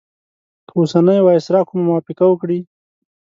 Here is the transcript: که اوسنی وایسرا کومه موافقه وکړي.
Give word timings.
که 0.67 0.73
اوسنی 0.79 1.19
وایسرا 1.21 1.61
کومه 1.67 1.83
موافقه 1.87 2.25
وکړي. 2.29 2.59